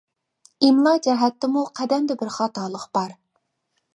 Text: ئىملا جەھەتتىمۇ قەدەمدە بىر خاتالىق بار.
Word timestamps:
ئىملا 0.67 0.93
جەھەتتىمۇ 1.07 1.63
قەدەمدە 1.79 2.17
بىر 2.21 2.33
خاتالىق 2.39 2.87
بار. 2.99 3.17